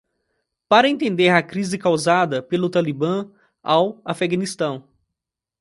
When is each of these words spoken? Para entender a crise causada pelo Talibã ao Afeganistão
Para 0.67 0.89
entender 0.89 1.29
a 1.29 1.43
crise 1.43 1.77
causada 1.77 2.41
pelo 2.41 2.71
Talibã 2.71 3.29
ao 3.61 4.01
Afeganistão 4.03 4.83